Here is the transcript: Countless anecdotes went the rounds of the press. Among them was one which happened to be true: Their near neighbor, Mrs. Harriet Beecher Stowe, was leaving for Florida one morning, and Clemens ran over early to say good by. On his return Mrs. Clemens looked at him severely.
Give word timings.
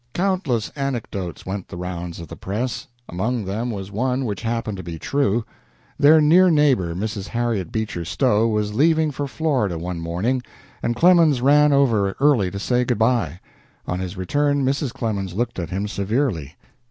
Countless 0.15 0.71
anecdotes 0.75 1.45
went 1.45 1.67
the 1.67 1.77
rounds 1.77 2.19
of 2.19 2.27
the 2.27 2.35
press. 2.35 2.87
Among 3.07 3.45
them 3.45 3.69
was 3.69 3.91
one 3.91 4.25
which 4.25 4.41
happened 4.41 4.77
to 4.77 4.83
be 4.83 4.97
true: 4.97 5.45
Their 5.99 6.19
near 6.19 6.49
neighbor, 6.49 6.95
Mrs. 6.95 7.27
Harriet 7.27 7.71
Beecher 7.71 8.03
Stowe, 8.03 8.47
was 8.47 8.73
leaving 8.73 9.11
for 9.11 9.27
Florida 9.27 9.77
one 9.77 9.99
morning, 10.01 10.41
and 10.81 10.95
Clemens 10.95 11.39
ran 11.39 11.71
over 11.71 12.15
early 12.19 12.49
to 12.49 12.57
say 12.57 12.83
good 12.83 12.97
by. 12.97 13.41
On 13.85 13.99
his 13.99 14.17
return 14.17 14.65
Mrs. 14.65 14.91
Clemens 14.91 15.35
looked 15.35 15.59
at 15.59 15.69
him 15.69 15.87
severely. 15.87 16.55